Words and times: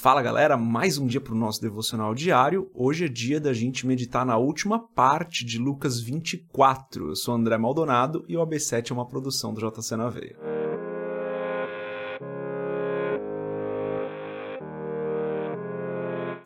Fala 0.00 0.22
galera, 0.22 0.56
mais 0.56 0.96
um 0.96 1.06
dia 1.06 1.20
para 1.20 1.34
o 1.34 1.36
nosso 1.36 1.60
devocional 1.60 2.14
diário. 2.14 2.70
Hoje 2.72 3.04
é 3.04 3.08
dia 3.08 3.38
da 3.38 3.52
gente 3.52 3.86
meditar 3.86 4.24
na 4.24 4.38
última 4.38 4.78
parte 4.78 5.44
de 5.44 5.58
Lucas 5.58 6.00
24. 6.00 7.10
Eu 7.10 7.16
sou 7.16 7.34
André 7.34 7.58
Maldonado 7.58 8.24
e 8.26 8.34
o 8.34 8.40
AB7 8.40 8.92
é 8.92 8.94
uma 8.94 9.06
produção 9.06 9.52
do 9.52 9.60
JC 9.60 9.96
na 9.96 10.08
Veia. 10.08 10.38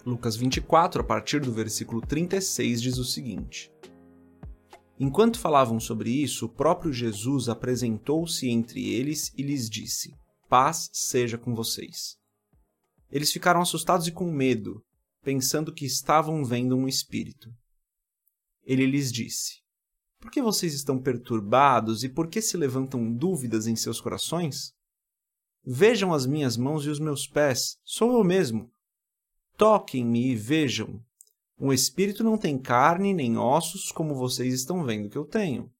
Lucas 0.04 0.34
24, 0.34 1.02
a 1.02 1.04
partir 1.04 1.38
do 1.38 1.52
versículo 1.52 2.00
36, 2.00 2.82
diz 2.82 2.98
o 2.98 3.04
seguinte: 3.04 3.70
Enquanto 4.98 5.38
falavam 5.38 5.78
sobre 5.78 6.10
isso, 6.10 6.46
o 6.46 6.48
próprio 6.48 6.92
Jesus 6.92 7.48
apresentou-se 7.48 8.48
entre 8.48 8.92
eles 8.92 9.32
e 9.38 9.44
lhes 9.44 9.70
disse: 9.70 10.12
Paz 10.48 10.90
seja 10.92 11.38
com 11.38 11.54
vocês. 11.54 12.23
Eles 13.14 13.30
ficaram 13.30 13.60
assustados 13.60 14.08
e 14.08 14.10
com 14.10 14.28
medo, 14.28 14.84
pensando 15.22 15.72
que 15.72 15.86
estavam 15.86 16.44
vendo 16.44 16.76
um 16.76 16.88
espírito. 16.88 17.48
Ele 18.64 18.84
lhes 18.84 19.12
disse: 19.12 19.60
Por 20.18 20.32
que 20.32 20.42
vocês 20.42 20.74
estão 20.74 21.00
perturbados 21.00 22.02
e 22.02 22.08
por 22.08 22.26
que 22.26 22.42
se 22.42 22.56
levantam 22.56 23.12
dúvidas 23.12 23.68
em 23.68 23.76
seus 23.76 24.00
corações? 24.00 24.74
Vejam 25.64 26.12
as 26.12 26.26
minhas 26.26 26.56
mãos 26.56 26.84
e 26.86 26.90
os 26.90 26.98
meus 26.98 27.24
pés, 27.24 27.78
sou 27.84 28.18
eu 28.18 28.24
mesmo. 28.24 28.68
Toquem-me 29.56 30.32
e 30.32 30.34
vejam. 30.34 31.00
Um 31.56 31.72
espírito 31.72 32.24
não 32.24 32.36
tem 32.36 32.58
carne 32.58 33.14
nem 33.14 33.38
ossos, 33.38 33.92
como 33.92 34.16
vocês 34.16 34.52
estão 34.52 34.82
vendo 34.84 35.08
que 35.08 35.16
eu 35.16 35.24
tenho. 35.24 35.72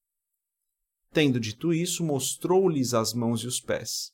Tendo 1.12 1.41
dito 1.41 1.75
isso, 1.75 2.05
mostrou-lhes 2.05 2.95
as 2.95 3.12
mãos 3.12 3.41
e 3.41 3.48
os 3.48 3.61
pés. 3.61 4.14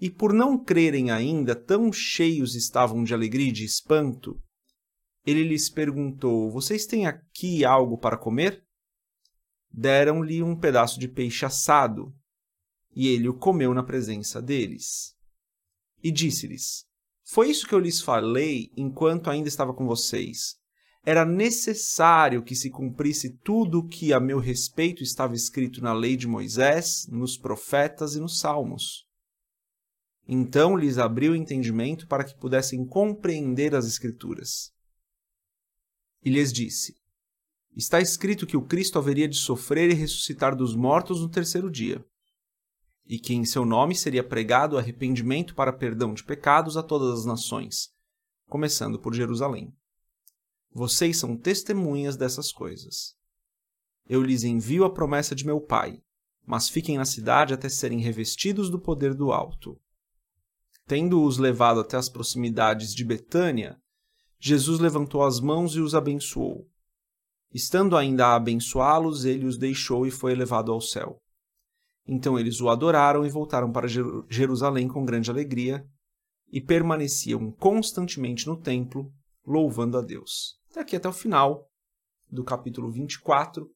E 0.00 0.08
por 0.08 0.32
não 0.32 0.62
crerem 0.62 1.10
ainda, 1.10 1.56
tão 1.56 1.92
cheios 1.92 2.54
estavam 2.54 3.02
de 3.02 3.12
alegria 3.12 3.48
e 3.48 3.52
de 3.52 3.64
espanto, 3.64 4.40
ele 5.26 5.42
lhes 5.42 5.68
perguntou: 5.68 6.50
Vocês 6.50 6.86
têm 6.86 7.06
aqui 7.06 7.64
algo 7.64 7.98
para 7.98 8.16
comer? 8.16 8.64
Deram-lhe 9.70 10.42
um 10.42 10.58
pedaço 10.58 10.98
de 10.98 11.08
peixe 11.08 11.44
assado, 11.44 12.14
e 12.94 13.08
ele 13.08 13.28
o 13.28 13.34
comeu 13.34 13.74
na 13.74 13.82
presença 13.82 14.40
deles. 14.40 15.14
E 16.02 16.10
disse-lhes: 16.10 16.84
Foi 17.24 17.50
isso 17.50 17.66
que 17.66 17.74
eu 17.74 17.80
lhes 17.80 18.00
falei 18.00 18.70
enquanto 18.76 19.28
ainda 19.28 19.48
estava 19.48 19.74
com 19.74 19.86
vocês. 19.86 20.56
Era 21.04 21.24
necessário 21.24 22.42
que 22.42 22.54
se 22.54 22.70
cumprisse 22.70 23.38
tudo 23.38 23.78
o 23.78 23.86
que 23.86 24.12
a 24.12 24.20
meu 24.20 24.38
respeito 24.38 25.02
estava 25.02 25.34
escrito 25.34 25.80
na 25.80 25.92
lei 25.92 26.16
de 26.16 26.26
Moisés, 26.26 27.06
nos 27.08 27.36
profetas 27.36 28.14
e 28.14 28.20
nos 28.20 28.38
salmos. 28.38 29.07
Então 30.30 30.76
lhes 30.76 30.98
abriu 30.98 31.32
o 31.32 31.36
entendimento 31.36 32.06
para 32.06 32.22
que 32.22 32.34
pudessem 32.34 32.84
compreender 32.84 33.74
as 33.74 33.86
Escrituras. 33.86 34.70
E 36.22 36.28
lhes 36.28 36.52
disse: 36.52 36.94
Está 37.74 37.98
escrito 37.98 38.46
que 38.46 38.56
o 38.56 38.66
Cristo 38.66 38.98
haveria 38.98 39.26
de 39.26 39.36
sofrer 39.36 39.90
e 39.90 39.94
ressuscitar 39.94 40.54
dos 40.54 40.76
mortos 40.76 41.22
no 41.22 41.30
terceiro 41.30 41.70
dia, 41.70 42.04
e 43.06 43.18
que 43.18 43.32
em 43.32 43.46
seu 43.46 43.64
nome 43.64 43.94
seria 43.94 44.22
pregado 44.22 44.76
arrependimento 44.76 45.54
para 45.54 45.72
perdão 45.72 46.12
de 46.12 46.22
pecados 46.22 46.76
a 46.76 46.82
todas 46.82 47.20
as 47.20 47.24
nações, 47.24 47.88
começando 48.48 48.98
por 48.98 49.14
Jerusalém. 49.14 49.72
Vocês 50.70 51.16
são 51.16 51.38
testemunhas 51.38 52.18
dessas 52.18 52.52
coisas. 52.52 53.16
Eu 54.06 54.22
lhes 54.22 54.44
envio 54.44 54.84
a 54.84 54.92
promessa 54.92 55.34
de 55.34 55.46
meu 55.46 55.58
Pai, 55.58 56.02
mas 56.44 56.68
fiquem 56.68 56.98
na 56.98 57.06
cidade 57.06 57.54
até 57.54 57.70
serem 57.70 58.00
revestidos 58.00 58.68
do 58.68 58.78
poder 58.78 59.14
do 59.14 59.32
alto. 59.32 59.80
Tendo-os 60.88 61.36
levado 61.36 61.80
até 61.80 61.98
as 61.98 62.08
proximidades 62.08 62.94
de 62.94 63.04
Betânia, 63.04 63.78
Jesus 64.40 64.80
levantou 64.80 65.22
as 65.22 65.38
mãos 65.38 65.76
e 65.76 65.80
os 65.80 65.94
abençoou. 65.94 66.66
Estando 67.52 67.94
ainda 67.94 68.28
a 68.28 68.36
abençoá-los, 68.36 69.26
ele 69.26 69.44
os 69.44 69.58
deixou 69.58 70.06
e 70.06 70.10
foi 70.10 70.32
elevado 70.32 70.72
ao 70.72 70.80
céu. 70.80 71.18
Então 72.06 72.38
eles 72.38 72.58
o 72.62 72.70
adoraram 72.70 73.26
e 73.26 73.28
voltaram 73.28 73.70
para 73.70 73.86
Jerusalém 74.30 74.88
com 74.88 75.04
grande 75.04 75.30
alegria 75.30 75.86
e 76.50 76.58
permaneciam 76.58 77.52
constantemente 77.52 78.46
no 78.46 78.58
templo, 78.58 79.12
louvando 79.46 79.98
a 79.98 80.00
Deus. 80.00 80.58
Até 80.70 80.80
aqui, 80.80 80.96
até 80.96 81.08
o 81.08 81.12
final 81.12 81.68
do 82.30 82.42
capítulo 82.42 82.90
24. 82.90 83.70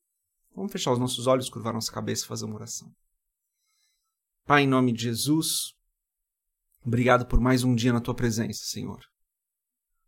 Vamos 0.56 0.72
fechar 0.72 0.92
os 0.92 0.98
nossos 0.98 1.26
olhos, 1.26 1.50
curvar 1.50 1.74
nossa 1.74 1.92
cabeça 1.92 2.24
e 2.24 2.28
fazer 2.28 2.46
uma 2.46 2.54
oração. 2.54 2.90
Pai, 4.46 4.62
em 4.62 4.66
nome 4.66 4.92
de 4.92 5.02
Jesus, 5.02 5.74
Obrigado 6.84 7.25
por 7.26 7.41
mais 7.41 7.62
um 7.62 7.76
dia 7.76 7.93
na 7.93 8.00
tua 8.00 8.12
presença, 8.12 8.65
Senhor. 8.65 8.98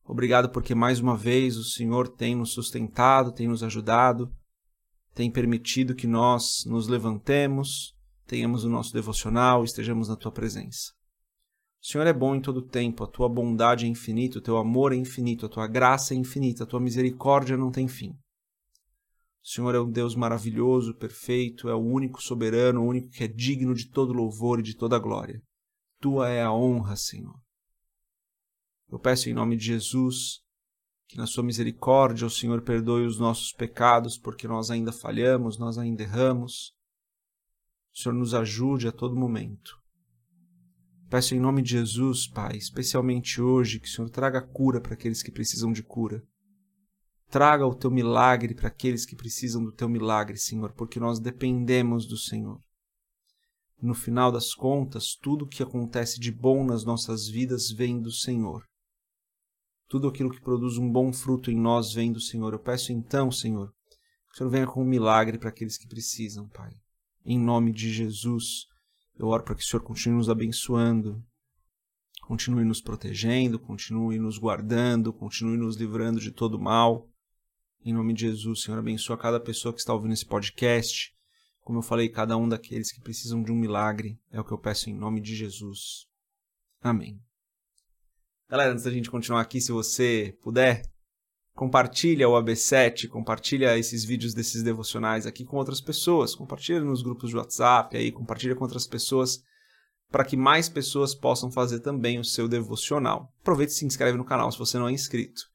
Obrigado 0.04 0.50
porque 0.50 0.74
mais 0.74 0.98
uma 0.98 1.16
vez 1.16 1.56
o 1.56 1.62
Senhor 1.62 2.08
tem 2.08 2.34
nos 2.34 2.52
sustentado, 2.52 3.30
tem 3.30 3.46
nos 3.46 3.62
ajudado, 3.62 4.28
tem 5.14 5.30
permitido 5.30 5.94
que 5.94 6.08
nós 6.08 6.64
nos 6.66 6.88
levantemos, 6.88 7.94
tenhamos 8.26 8.64
o 8.64 8.68
nosso 8.68 8.92
devocional, 8.92 9.62
estejamos 9.62 10.08
na 10.08 10.16
tua 10.16 10.32
presença. 10.32 10.90
O 11.80 11.86
Senhor 11.86 12.08
é 12.08 12.12
bom 12.12 12.34
em 12.34 12.40
todo 12.40 12.60
tempo, 12.60 13.04
a 13.04 13.06
tua 13.06 13.28
bondade 13.28 13.86
é 13.86 13.88
infinita, 13.88 14.38
o 14.38 14.42
teu 14.42 14.56
amor 14.56 14.92
é 14.92 14.96
infinito, 14.96 15.46
a 15.46 15.48
tua 15.48 15.68
graça 15.68 16.12
é 16.12 16.16
infinita, 16.16 16.64
a 16.64 16.66
tua 16.66 16.80
misericórdia 16.80 17.56
não 17.56 17.70
tem 17.70 17.86
fim. 17.86 18.10
O 18.10 19.46
Senhor 19.46 19.76
é 19.76 19.80
um 19.80 19.90
Deus 19.90 20.16
maravilhoso, 20.16 20.92
perfeito, 20.92 21.68
é 21.68 21.74
o 21.74 21.78
único 21.78 22.20
soberano, 22.20 22.82
o 22.82 22.86
único 22.88 23.10
que 23.10 23.22
é 23.22 23.28
digno 23.28 23.74
de 23.74 23.88
todo 23.88 24.12
louvor 24.12 24.58
e 24.58 24.62
de 24.64 24.74
toda 24.74 24.98
glória 24.98 25.40
tua 26.04 26.28
é 26.28 26.42
a 26.42 26.52
honra, 26.52 26.96
Senhor. 26.96 27.40
Eu 28.90 28.98
peço 28.98 29.30
em 29.30 29.32
nome 29.32 29.56
de 29.56 29.64
Jesus 29.64 30.42
que, 31.08 31.16
na 31.16 31.26
Sua 31.26 31.42
misericórdia, 31.42 32.26
o 32.26 32.30
Senhor 32.30 32.60
perdoe 32.60 33.06
os 33.06 33.18
nossos 33.18 33.52
pecados, 33.52 34.18
porque 34.18 34.46
nós 34.46 34.70
ainda 34.70 34.92
falhamos, 34.92 35.56
nós 35.56 35.78
ainda 35.78 36.02
erramos. 36.02 36.74
O 37.90 37.98
Senhor 37.98 38.14
nos 38.14 38.34
ajude 38.34 38.86
a 38.86 38.92
todo 38.92 39.16
momento. 39.16 39.80
Peço 41.08 41.34
em 41.34 41.40
nome 41.40 41.62
de 41.62 41.70
Jesus, 41.70 42.26
Pai, 42.26 42.58
especialmente 42.58 43.40
hoje, 43.40 43.80
que 43.80 43.88
o 43.88 43.90
Senhor 43.90 44.10
traga 44.10 44.42
cura 44.42 44.82
para 44.82 44.92
aqueles 44.92 45.22
que 45.22 45.32
precisam 45.32 45.72
de 45.72 45.82
cura. 45.82 46.22
Traga 47.30 47.66
o 47.66 47.74
teu 47.74 47.90
milagre 47.90 48.54
para 48.54 48.68
aqueles 48.68 49.06
que 49.06 49.16
precisam 49.16 49.64
do 49.64 49.72
teu 49.72 49.88
milagre, 49.88 50.36
Senhor, 50.36 50.70
porque 50.74 51.00
nós 51.00 51.18
dependemos 51.18 52.06
do 52.06 52.18
Senhor. 52.18 52.60
No 53.80 53.94
final 53.94 54.32
das 54.32 54.54
contas, 54.54 55.14
tudo 55.20 55.44
o 55.44 55.48
que 55.48 55.62
acontece 55.62 56.18
de 56.18 56.32
bom 56.32 56.64
nas 56.64 56.84
nossas 56.84 57.28
vidas 57.28 57.70
vem 57.70 58.00
do 58.00 58.10
Senhor. 58.10 58.64
Tudo 59.88 60.08
aquilo 60.08 60.30
que 60.30 60.40
produz 60.40 60.78
um 60.78 60.90
bom 60.90 61.12
fruto 61.12 61.50
em 61.50 61.56
nós 61.56 61.92
vem 61.92 62.12
do 62.12 62.20
Senhor. 62.20 62.52
Eu 62.52 62.58
peço 62.58 62.92
então, 62.92 63.30
Senhor, 63.30 63.68
que 64.26 64.34
o 64.34 64.36
Senhor 64.36 64.50
venha 64.50 64.66
com 64.66 64.82
um 64.82 64.86
milagre 64.86 65.38
para 65.38 65.50
aqueles 65.50 65.76
que 65.76 65.86
precisam, 65.86 66.48
Pai. 66.48 66.72
Em 67.24 67.38
nome 67.38 67.72
de 67.72 67.92
Jesus, 67.92 68.66
eu 69.16 69.28
oro 69.28 69.44
para 69.44 69.54
que 69.54 69.62
o 69.62 69.66
Senhor 69.66 69.82
continue 69.82 70.18
nos 70.18 70.28
abençoando, 70.28 71.22
continue 72.22 72.64
nos 72.64 72.80
protegendo, 72.80 73.58
continue 73.58 74.18
nos 74.18 74.38
guardando, 74.38 75.12
continue 75.12 75.56
nos 75.56 75.76
livrando 75.76 76.20
de 76.20 76.32
todo 76.32 76.58
mal. 76.58 77.08
Em 77.84 77.92
nome 77.92 78.14
de 78.14 78.22
Jesus, 78.22 78.62
Senhor, 78.62 78.78
abençoa 78.78 79.16
cada 79.16 79.38
pessoa 79.38 79.72
que 79.72 79.80
está 79.80 79.92
ouvindo 79.92 80.14
esse 80.14 80.26
podcast. 80.26 81.14
Como 81.64 81.78
eu 81.78 81.82
falei, 81.82 82.10
cada 82.10 82.36
um 82.36 82.46
daqueles 82.46 82.92
que 82.92 83.00
precisam 83.00 83.42
de 83.42 83.50
um 83.50 83.56
milagre 83.56 84.20
é 84.30 84.38
o 84.38 84.44
que 84.44 84.52
eu 84.52 84.58
peço 84.58 84.90
em 84.90 84.94
nome 84.94 85.18
de 85.18 85.34
Jesus. 85.34 86.06
Amém. 86.78 87.18
Galera, 88.50 88.70
antes 88.70 88.84
da 88.84 88.90
gente 88.90 89.10
continuar 89.10 89.40
aqui, 89.40 89.62
se 89.62 89.72
você 89.72 90.36
puder, 90.42 90.82
compartilha 91.54 92.28
o 92.28 92.32
AB7, 92.32 93.08
compartilha 93.08 93.78
esses 93.78 94.04
vídeos 94.04 94.34
desses 94.34 94.62
devocionais 94.62 95.26
aqui 95.26 95.42
com 95.42 95.56
outras 95.56 95.80
pessoas, 95.80 96.34
compartilha 96.34 96.84
nos 96.84 97.02
grupos 97.02 97.30
de 97.30 97.36
WhatsApp 97.36 97.96
aí, 97.96 98.12
compartilha 98.12 98.54
com 98.54 98.64
outras 98.64 98.86
pessoas 98.86 99.42
para 100.10 100.24
que 100.24 100.36
mais 100.36 100.68
pessoas 100.68 101.14
possam 101.14 101.50
fazer 101.50 101.80
também 101.80 102.18
o 102.18 102.24
seu 102.24 102.46
devocional. 102.46 103.32
Aproveite 103.40 103.72
e 103.72 103.76
se 103.76 103.86
inscreve 103.86 104.18
no 104.18 104.24
canal 104.24 104.52
se 104.52 104.58
você 104.58 104.78
não 104.78 104.88
é 104.88 104.92
inscrito. 104.92 105.53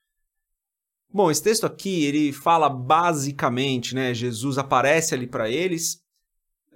Bom, 1.11 1.31
esse 1.31 1.41
texto 1.41 1.65
aqui, 1.65 2.05
ele 2.05 2.31
fala 2.31 2.69
basicamente, 2.69 3.95
né, 3.95 4.13
Jesus 4.13 4.59
aparece 4.59 5.15
ali 5.15 5.25
para 5.25 5.49
eles, 5.49 6.03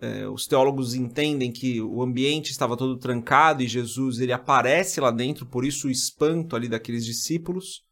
é, 0.01 0.27
os 0.27 0.47
teólogos 0.47 0.95
entendem 0.95 1.51
que 1.51 1.80
o 1.80 2.01
ambiente 2.01 2.50
estava 2.50 2.75
todo 2.75 2.97
trancado 2.97 3.62
e 3.62 3.68
Jesus 3.68 4.19
ele 4.19 4.33
aparece 4.33 5.00
lá 5.00 5.12
dentro, 5.12 5.45
por 5.45 5.63
isso 5.63 5.88
o 5.88 5.91
espanto 5.91 6.56
ali 6.56 6.68
daqueles 6.68 7.06
discípulos, 7.06 7.83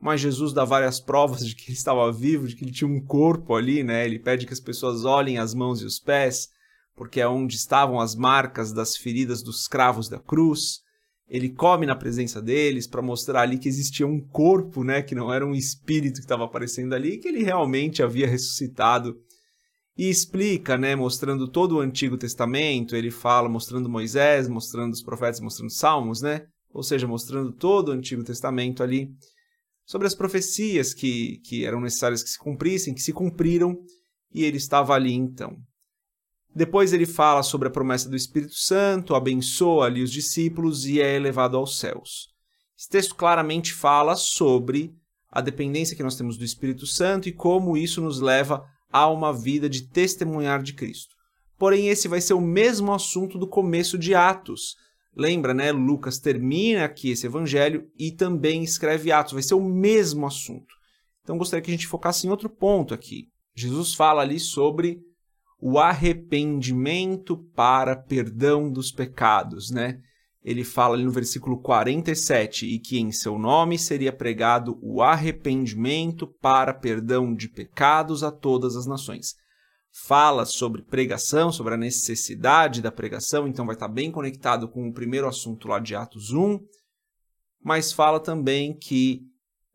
mas 0.00 0.20
Jesus 0.20 0.52
dá 0.52 0.64
várias 0.64 1.00
provas 1.00 1.44
de 1.44 1.56
que 1.56 1.64
ele 1.64 1.76
estava 1.76 2.12
vivo, 2.12 2.46
de 2.46 2.54
que 2.54 2.64
ele 2.64 2.72
tinha 2.72 2.88
um 2.88 3.04
corpo 3.04 3.56
ali, 3.56 3.82
né, 3.82 4.06
ele 4.06 4.20
pede 4.20 4.46
que 4.46 4.52
as 4.52 4.60
pessoas 4.60 5.04
olhem 5.04 5.38
as 5.38 5.52
mãos 5.52 5.82
e 5.82 5.84
os 5.84 5.98
pés, 5.98 6.48
porque 6.94 7.20
é 7.20 7.26
onde 7.26 7.56
estavam 7.56 7.98
as 7.98 8.14
marcas 8.14 8.72
das 8.72 8.96
feridas 8.96 9.42
dos 9.42 9.66
cravos 9.66 10.08
da 10.08 10.20
cruz, 10.20 10.80
ele 11.28 11.48
come 11.48 11.86
na 11.86 11.96
presença 11.96 12.42
deles 12.42 12.86
para 12.86 13.00
mostrar 13.00 13.42
ali 13.42 13.58
que 13.58 13.68
existia 13.68 14.06
um 14.06 14.20
corpo, 14.20 14.84
né, 14.84 15.02
que 15.02 15.14
não 15.14 15.32
era 15.32 15.46
um 15.46 15.54
espírito 15.54 16.16
que 16.16 16.24
estava 16.24 16.44
aparecendo 16.44 16.94
ali, 16.94 17.18
que 17.18 17.28
ele 17.28 17.42
realmente 17.42 18.02
havia 18.02 18.28
ressuscitado. 18.28 19.16
E 19.96 20.08
explica, 20.08 20.76
né, 20.76 20.96
mostrando 20.96 21.48
todo 21.48 21.76
o 21.76 21.80
Antigo 21.80 22.16
Testamento, 22.16 22.96
ele 22.96 23.10
fala 23.10 23.48
mostrando 23.48 23.88
Moisés, 23.88 24.48
mostrando 24.48 24.92
os 24.92 25.02
profetas, 25.02 25.40
mostrando 25.40 25.70
Salmos, 25.70 26.22
né, 26.22 26.46
ou 26.72 26.82
seja, 26.82 27.06
mostrando 27.06 27.52
todo 27.52 27.88
o 27.88 27.92
Antigo 27.92 28.24
Testamento 28.24 28.82
ali, 28.82 29.08
sobre 29.84 30.06
as 30.06 30.14
profecias 30.14 30.94
que, 30.94 31.38
que 31.44 31.64
eram 31.64 31.80
necessárias 31.80 32.22
que 32.22 32.30
se 32.30 32.38
cumprissem, 32.38 32.94
que 32.94 33.02
se 33.02 33.12
cumpriram, 33.12 33.76
e 34.32 34.44
ele 34.44 34.56
estava 34.56 34.94
ali 34.94 35.12
então. 35.12 35.56
Depois 36.54 36.92
ele 36.92 37.06
fala 37.06 37.42
sobre 37.42 37.68
a 37.68 37.70
promessa 37.70 38.08
do 38.08 38.16
Espírito 38.16 38.54
Santo, 38.54 39.14
abençoa 39.14 39.86
ali 39.86 40.02
os 40.02 40.10
discípulos 40.10 40.86
e 40.86 41.00
é 41.00 41.16
elevado 41.16 41.56
aos 41.56 41.78
céus. 41.78 42.28
Esse 42.78 42.88
texto 42.88 43.14
claramente 43.14 43.72
fala 43.72 44.16
sobre 44.16 44.94
a 45.30 45.40
dependência 45.40 45.96
que 45.96 46.02
nós 46.02 46.16
temos 46.16 46.36
do 46.36 46.44
Espírito 46.44 46.86
Santo 46.86 47.28
e 47.28 47.32
como 47.32 47.76
isso 47.76 48.02
nos 48.02 48.20
leva 48.20 48.66
a 48.92 49.08
uma 49.08 49.32
vida 49.32 49.68
de 49.68 49.88
testemunhar 49.88 50.62
de 50.62 50.74
Cristo. 50.74 51.14
Porém, 51.58 51.88
esse 51.88 52.06
vai 52.06 52.20
ser 52.20 52.34
o 52.34 52.40
mesmo 52.40 52.92
assunto 52.92 53.38
do 53.38 53.46
começo 53.46 53.96
de 53.96 54.14
Atos. 54.14 54.76
Lembra, 55.16 55.54
né? 55.54 55.72
Lucas 55.72 56.18
termina 56.18 56.84
aqui 56.84 57.10
esse 57.10 57.24
evangelho 57.24 57.88
e 57.98 58.10
também 58.10 58.62
escreve 58.62 59.10
Atos. 59.10 59.32
Vai 59.32 59.42
ser 59.42 59.54
o 59.54 59.64
mesmo 59.64 60.26
assunto. 60.26 60.74
Então, 61.22 61.38
gostaria 61.38 61.62
que 61.62 61.70
a 61.70 61.74
gente 61.74 61.86
focasse 61.86 62.26
em 62.26 62.30
outro 62.30 62.50
ponto 62.50 62.92
aqui. 62.92 63.28
Jesus 63.54 63.94
fala 63.94 64.22
ali 64.22 64.40
sobre 64.40 65.00
o 65.64 65.78
arrependimento 65.78 67.36
para 67.54 67.94
perdão 67.94 68.68
dos 68.68 68.90
pecados, 68.90 69.70
né? 69.70 70.00
Ele 70.42 70.64
fala 70.64 70.96
ali 70.96 71.04
no 71.04 71.12
versículo 71.12 71.62
47 71.62 72.66
e 72.66 72.80
que 72.80 72.98
em 72.98 73.12
seu 73.12 73.38
nome 73.38 73.78
seria 73.78 74.12
pregado 74.12 74.76
o 74.82 75.00
arrependimento 75.00 76.26
para 76.26 76.74
perdão 76.74 77.32
de 77.32 77.48
pecados 77.48 78.24
a 78.24 78.32
todas 78.32 78.74
as 78.74 78.86
nações. 78.86 79.36
Fala 80.04 80.44
sobre 80.44 80.82
pregação, 80.82 81.52
sobre 81.52 81.74
a 81.74 81.78
necessidade 81.78 82.82
da 82.82 82.90
pregação, 82.90 83.46
então 83.46 83.64
vai 83.64 83.76
estar 83.76 83.86
bem 83.86 84.10
conectado 84.10 84.68
com 84.68 84.88
o 84.88 84.92
primeiro 84.92 85.28
assunto 85.28 85.68
lá 85.68 85.78
de 85.78 85.94
Atos 85.94 86.32
1, 86.32 86.58
mas 87.62 87.92
fala 87.92 88.18
também 88.18 88.76
que 88.76 89.22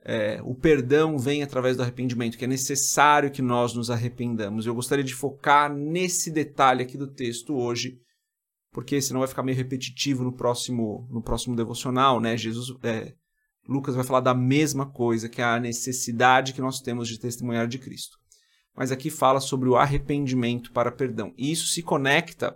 é, 0.03 0.39
o 0.43 0.55
perdão 0.55 1.17
vem 1.17 1.43
através 1.43 1.75
do 1.75 1.83
arrependimento, 1.83 2.37
que 2.37 2.45
é 2.45 2.47
necessário 2.47 3.31
que 3.31 3.41
nós 3.41 3.73
nos 3.73 3.89
arrependamos. 3.89 4.65
Eu 4.65 4.73
gostaria 4.73 5.03
de 5.03 5.13
focar 5.13 5.73
nesse 5.73 6.31
detalhe 6.31 6.81
aqui 6.81 6.97
do 6.97 7.07
texto 7.07 7.55
hoje, 7.55 7.97
porque 8.71 9.01
senão 9.01 9.19
vai 9.19 9.27
ficar 9.27 9.43
meio 9.43 9.57
repetitivo 9.57 10.23
no 10.23 10.31
próximo, 10.31 11.07
no 11.11 11.21
próximo 11.21 11.55
devocional, 11.55 12.19
né? 12.21 12.37
Jesus, 12.37 12.77
é, 12.83 13.13
Lucas 13.67 13.95
vai 13.95 14.03
falar 14.03 14.21
da 14.21 14.33
mesma 14.33 14.89
coisa, 14.89 15.27
que 15.27 15.41
é 15.41 15.45
a 15.45 15.59
necessidade 15.59 16.53
que 16.53 16.61
nós 16.61 16.79
temos 16.79 17.07
de 17.07 17.19
testemunhar 17.19 17.67
de 17.67 17.77
Cristo. 17.77 18.17
Mas 18.75 18.91
aqui 18.91 19.09
fala 19.09 19.39
sobre 19.39 19.67
o 19.67 19.75
arrependimento 19.75 20.71
para 20.71 20.91
perdão. 20.91 21.33
E 21.37 21.51
isso 21.51 21.67
se 21.67 21.81
conecta 21.81 22.55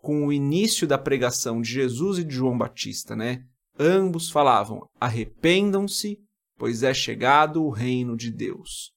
com 0.00 0.26
o 0.26 0.32
início 0.32 0.86
da 0.86 0.96
pregação 0.98 1.60
de 1.60 1.70
Jesus 1.70 2.18
e 2.18 2.24
de 2.24 2.34
João 2.34 2.56
Batista, 2.56 3.14
né? 3.14 3.44
Ambos 3.78 4.30
falavam: 4.30 4.88
arrependam-se 4.98 6.18
pois 6.58 6.82
é 6.82 6.92
chegado 6.92 7.64
o 7.64 7.70
reino 7.70 8.16
de 8.16 8.30
Deus. 8.30 8.92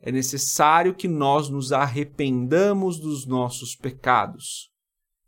É 0.00 0.10
necessário 0.10 0.94
que 0.94 1.08
nós 1.08 1.48
nos 1.48 1.72
arrependamos 1.72 2.98
dos 2.98 3.26
nossos 3.26 3.74
pecados. 3.74 4.70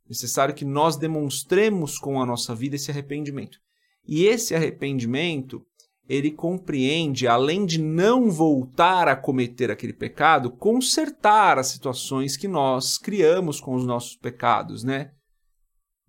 É 0.07 0.09
necessário 0.09 0.55
que 0.55 0.65
nós 0.65 0.97
demonstremos 0.97 1.99
com 1.99 2.21
a 2.21 2.27
nossa 2.27 2.55
vida 2.55 2.77
esse 2.77 2.91
arrependimento. 2.91 3.59
E 4.07 4.25
esse 4.25 4.55
arrependimento, 4.55 5.65
ele 6.09 6.31
compreende, 6.31 7.27
além 7.27 7.65
de 7.65 7.81
não 7.81 8.31
voltar 8.31 9.09
a 9.09 9.17
cometer 9.17 9.71
aquele 9.71 9.93
pecado, 9.93 10.51
consertar 10.51 11.59
as 11.59 11.69
situações 11.69 12.37
que 12.37 12.49
nós 12.49 12.99
criamos 12.99 13.61
com 13.61 13.75
os 13.75 13.85
nossos 13.85 14.17
pecados, 14.17 14.85
né? 14.85 15.13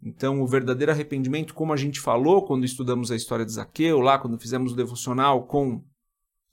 Então, 0.05 0.39
o 0.39 0.47
verdadeiro 0.47 0.91
arrependimento, 0.91 1.55
como 1.55 1.73
a 1.73 1.77
gente 1.77 1.99
falou 1.99 2.45
quando 2.45 2.63
estudamos 2.63 3.09
a 3.09 3.15
história 3.15 3.43
de 3.43 3.53
Zaqueu, 3.53 3.99
lá 3.99 4.19
quando 4.19 4.39
fizemos 4.39 4.73
o 4.73 4.75
devocional 4.75 5.47
com 5.47 5.83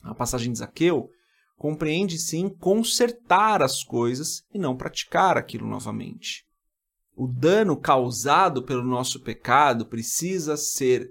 a 0.03 0.15
passagem 0.15 0.51
de 0.51 0.59
Zaqueu, 0.59 1.11
compreende 1.59 2.19
sim 2.19 2.49
consertar 2.49 3.63
as 3.63 3.85
coisas 3.85 4.43
e 4.55 4.59
não 4.59 4.75
praticar 4.75 5.37
aquilo 5.37 5.69
novamente. 5.69 6.47
O 7.15 7.29
dano 7.29 7.77
causado 7.77 8.63
pelo 8.63 8.83
nosso 8.83 9.21
pecado 9.21 9.85
precisa 9.85 10.57
ser 10.57 11.11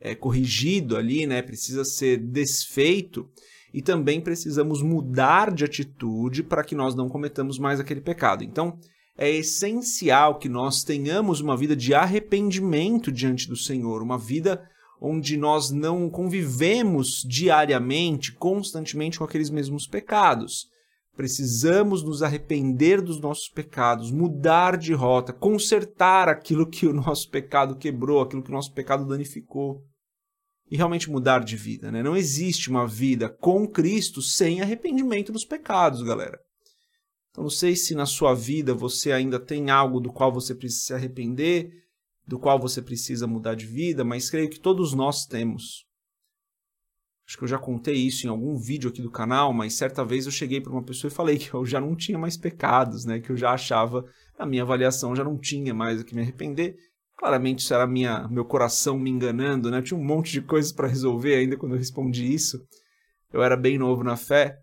é, 0.00 0.14
corrigido 0.14 0.96
ali, 0.96 1.26
né? 1.26 1.42
precisa 1.42 1.84
ser 1.84 2.18
desfeito 2.18 3.28
e 3.74 3.82
também 3.82 4.20
precisamos 4.20 4.80
mudar 4.80 5.52
de 5.52 5.64
atitude 5.64 6.44
para 6.44 6.62
que 6.62 6.76
nós 6.76 6.94
não 6.94 7.08
cometamos 7.08 7.58
mais 7.58 7.80
aquele 7.80 8.00
pecado. 8.00 8.44
Então, 8.44 8.78
é 9.20 9.30
essencial 9.30 10.38
que 10.38 10.48
nós 10.48 10.82
tenhamos 10.82 11.42
uma 11.42 11.54
vida 11.54 11.76
de 11.76 11.92
arrependimento 11.92 13.12
diante 13.12 13.46
do 13.46 13.54
Senhor, 13.54 14.02
uma 14.02 14.16
vida 14.16 14.66
onde 14.98 15.36
nós 15.36 15.70
não 15.70 16.08
convivemos 16.08 17.22
diariamente, 17.28 18.32
constantemente 18.32 19.18
com 19.18 19.24
aqueles 19.24 19.50
mesmos 19.50 19.86
pecados. 19.86 20.68
Precisamos 21.14 22.02
nos 22.02 22.22
arrepender 22.22 23.02
dos 23.02 23.20
nossos 23.20 23.50
pecados, 23.50 24.10
mudar 24.10 24.78
de 24.78 24.94
rota, 24.94 25.34
consertar 25.34 26.26
aquilo 26.26 26.66
que 26.66 26.86
o 26.86 26.94
nosso 26.94 27.28
pecado 27.28 27.76
quebrou, 27.76 28.22
aquilo 28.22 28.42
que 28.42 28.50
o 28.50 28.54
nosso 28.54 28.72
pecado 28.72 29.04
danificou. 29.04 29.84
E 30.70 30.78
realmente 30.78 31.10
mudar 31.10 31.44
de 31.44 31.56
vida. 31.56 31.92
Né? 31.92 32.02
Não 32.02 32.16
existe 32.16 32.70
uma 32.70 32.86
vida 32.86 33.28
com 33.28 33.68
Cristo 33.68 34.22
sem 34.22 34.62
arrependimento 34.62 35.30
dos 35.30 35.44
pecados, 35.44 36.02
galera. 36.02 36.38
Então, 37.30 37.44
não 37.44 37.50
sei 37.50 37.76
se 37.76 37.94
na 37.94 38.06
sua 38.06 38.34
vida 38.34 38.74
você 38.74 39.12
ainda 39.12 39.38
tem 39.38 39.70
algo 39.70 40.00
do 40.00 40.12
qual 40.12 40.32
você 40.32 40.54
precisa 40.54 40.84
se 40.84 40.94
arrepender, 40.94 41.70
do 42.26 42.38
qual 42.38 42.58
você 42.58 42.82
precisa 42.82 43.26
mudar 43.26 43.54
de 43.54 43.66
vida, 43.66 44.04
mas 44.04 44.30
creio 44.30 44.50
que 44.50 44.58
todos 44.58 44.92
nós 44.92 45.26
temos. 45.26 45.86
Acho 47.30 47.38
que 47.38 47.44
eu 47.44 47.48
já 47.48 47.58
contei 47.58 47.94
isso 47.94 48.26
em 48.26 48.28
algum 48.28 48.56
vídeo 48.56 48.90
aqui 48.90 49.00
do 49.00 49.10
canal, 49.10 49.52
mas 49.52 49.74
certa 49.74 50.04
vez 50.04 50.26
eu 50.26 50.32
cheguei 50.32 50.60
para 50.60 50.72
uma 50.72 50.82
pessoa 50.82 51.08
e 51.08 51.14
falei 51.14 51.38
que 51.38 51.54
eu 51.54 51.64
já 51.64 51.80
não 51.80 51.94
tinha 51.94 52.18
mais 52.18 52.36
pecados, 52.36 53.04
né? 53.04 53.20
Que 53.20 53.30
eu 53.30 53.36
já 53.36 53.52
achava, 53.52 54.04
na 54.36 54.44
minha 54.44 54.64
avaliação, 54.64 55.14
já 55.14 55.22
não 55.22 55.38
tinha 55.38 55.72
mais 55.72 56.00
o 56.00 56.04
que 56.04 56.12
me 56.12 56.22
arrepender. 56.22 56.76
Claramente 57.16 57.60
isso 57.60 57.72
era 57.72 57.86
minha, 57.86 58.26
meu 58.26 58.44
coração 58.44 58.98
me 58.98 59.10
enganando, 59.10 59.70
né? 59.70 59.78
Eu 59.78 59.82
tinha 59.84 60.00
um 60.00 60.04
monte 60.04 60.32
de 60.32 60.42
coisas 60.42 60.72
para 60.72 60.88
resolver 60.88 61.36
ainda 61.36 61.56
quando 61.56 61.72
eu 61.72 61.78
respondi 61.78 62.34
isso. 62.34 62.60
Eu 63.32 63.44
era 63.44 63.56
bem 63.56 63.78
novo 63.78 64.02
na 64.02 64.16
fé. 64.16 64.58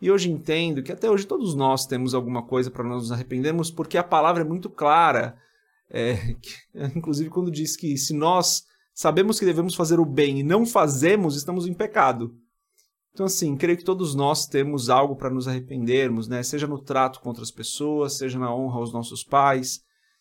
E 0.00 0.10
hoje 0.10 0.30
entendo 0.30 0.82
que 0.82 0.92
até 0.92 1.10
hoje 1.10 1.26
todos 1.26 1.54
nós 1.54 1.84
temos 1.84 2.14
alguma 2.14 2.46
coisa 2.46 2.70
para 2.70 2.84
nós 2.84 3.02
nos 3.02 3.12
arrependermos, 3.12 3.70
porque 3.70 3.98
a 3.98 4.04
palavra 4.04 4.42
é 4.42 4.46
muito 4.46 4.70
clara. 4.70 5.36
É, 5.90 6.16
que, 6.40 6.96
inclusive 6.96 7.30
quando 7.30 7.50
diz 7.50 7.76
que 7.76 7.96
se 7.96 8.14
nós 8.14 8.62
sabemos 8.94 9.38
que 9.38 9.44
devemos 9.44 9.74
fazer 9.74 9.98
o 9.98 10.04
bem 10.04 10.40
e 10.40 10.42
não 10.42 10.64
fazemos, 10.64 11.36
estamos 11.36 11.66
em 11.66 11.74
pecado. 11.74 12.34
Então, 13.12 13.26
assim, 13.26 13.56
creio 13.56 13.76
que 13.76 13.84
todos 13.84 14.14
nós 14.14 14.46
temos 14.46 14.88
algo 14.88 15.16
para 15.16 15.30
nos 15.30 15.48
arrependermos, 15.48 16.28
né? 16.28 16.40
Seja 16.44 16.68
no 16.68 16.80
trato 16.80 17.20
com 17.20 17.30
outras 17.30 17.50
pessoas, 17.50 18.16
seja 18.16 18.38
na 18.38 18.54
honra 18.54 18.78
aos 18.78 18.92
nossos 18.92 19.24
pais, 19.24 19.80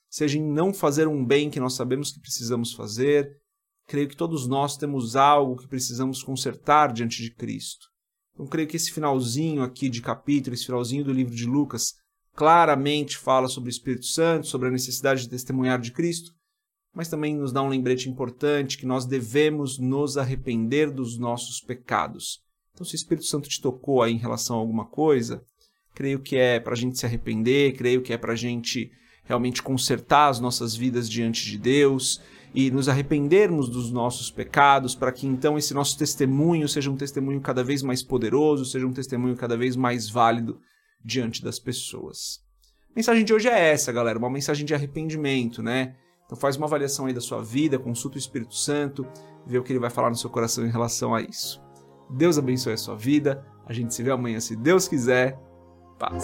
seja 0.10 0.40
em 0.40 0.44
não 0.44 0.74
fazer 0.74 1.08
um 1.08 1.24
bem 1.24 1.52
que 1.52 1.60
nós 1.60 1.74
sabemos 1.74 2.12
que 2.12 2.20
precisamos 2.20 2.74
fazer. 2.74 3.30
Creio 3.88 4.08
que 4.08 4.18
todos 4.18 4.48
nós 4.48 4.78
temos 4.78 5.16
algo 5.16 5.58
que 5.58 5.68
precisamos 5.68 6.24
consertar 6.24 6.92
diante 6.92 7.22
de 7.22 7.30
Cristo. 7.36 7.86
Então, 8.38 8.46
creio 8.46 8.68
que 8.68 8.78
esse 8.78 8.92
finalzinho 8.92 9.64
aqui 9.64 9.90
de 9.90 10.00
capítulo, 10.00 10.54
esse 10.54 10.68
finalzinho 10.68 11.04
do 11.04 11.12
livro 11.12 11.34
de 11.34 11.48
Lucas, 11.48 11.96
claramente 12.36 13.18
fala 13.18 13.48
sobre 13.48 13.68
o 13.68 13.72
Espírito 13.72 14.06
Santo, 14.06 14.46
sobre 14.46 14.68
a 14.68 14.72
necessidade 14.72 15.24
de 15.24 15.30
testemunhar 15.30 15.82
de 15.82 15.92
Cristo, 15.92 16.32
mas 16.94 17.10
também 17.10 17.36
nos 17.36 17.52
dá 17.52 17.64
um 17.64 17.68
lembrete 17.68 18.08
importante 18.08 18.78
que 18.78 18.86
nós 18.86 19.08
devemos 19.08 19.80
nos 19.80 20.18
arrepender 20.18 20.92
dos 20.92 21.18
nossos 21.18 21.62
pecados. 21.62 22.40
Então, 22.76 22.86
se 22.86 22.94
o 22.94 22.96
Espírito 22.96 23.26
Santo 23.26 23.50
te 23.50 23.60
tocou 23.60 24.04
aí 24.04 24.14
em 24.14 24.20
relação 24.20 24.56
a 24.56 24.60
alguma 24.60 24.86
coisa, 24.86 25.44
creio 25.96 26.20
que 26.20 26.36
é 26.36 26.60
para 26.60 26.74
a 26.74 26.78
gente 26.78 27.00
se 27.00 27.08
arrepender, 27.08 27.76
creio 27.76 28.04
que 28.04 28.14
é 28.14 28.20
para 28.20 28.34
a 28.34 28.36
gente 28.36 28.92
realmente 29.28 29.62
consertar 29.62 30.30
as 30.30 30.40
nossas 30.40 30.76
vidas 30.76 31.10
diante 31.10 31.46
de 31.46 31.58
Deus 31.58 32.22
e 32.56 32.72
nos 32.72 32.90
arrependermos 32.90 33.70
dos 33.70 33.92
nossos 33.92 34.32
pecados, 34.32 34.96
para 34.96 35.12
que 35.12 35.28
então 35.28 35.58
esse 35.58 35.74
nosso 35.74 35.98
testemunho 35.98 36.68
seja 36.68 36.90
um 36.90 36.96
testemunho 36.96 37.42
cada 37.42 37.64
vez 37.64 37.84
mais 37.84 38.02
poderoso, 38.02 38.66
seja 38.66 38.88
um 38.88 38.94
testemunho 38.94 39.36
cada 39.36 39.58
vez 39.58 39.76
mais 39.76 40.10
válido 40.10 40.60
diante 41.04 41.44
das 41.44 41.60
pessoas. 41.60 42.40
A 42.90 42.94
mensagem 42.96 43.24
de 43.24 43.34
hoje 43.34 43.48
é 43.48 43.72
essa, 43.72 43.92
galera, 43.92 44.18
uma 44.18 44.30
mensagem 44.30 44.66
de 44.66 44.74
arrependimento, 44.74 45.62
né? 45.62 45.96
Então 46.26 46.38
faz 46.38 46.58
uma 46.58 46.66
avaliação 46.66 47.06
aí 47.06 47.14
da 47.14 47.22
sua 47.22 47.42
vida, 47.42 47.78
consulta 47.78 48.16
o 48.16 48.20
Espírito 48.20 48.56
Santo, 48.56 49.06
vê 49.46 49.58
o 49.58 49.64
que 49.64 49.72
ele 49.72 49.80
vai 49.80 49.90
falar 49.90 50.10
no 50.10 50.16
seu 50.16 50.30
coração 50.30 50.66
em 50.66 50.72
relação 50.72 51.14
a 51.14 51.22
isso. 51.22 51.62
Deus 52.10 52.38
abençoe 52.38 52.74
a 52.74 52.78
sua 52.78 52.96
vida. 52.96 53.46
A 53.66 53.74
gente 53.74 53.94
se 53.94 54.02
vê 54.02 54.12
amanhã, 54.12 54.40
se 54.40 54.56
Deus 54.56 54.88
quiser. 54.88 55.38
Paz. 56.00 56.24